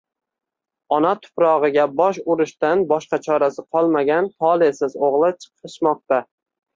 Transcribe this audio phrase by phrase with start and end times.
[0.95, 6.21] ona tuprog'iga bosh urushdan boshqa chorasi qolmagan tolesiz o'g'li chiqishmoqda.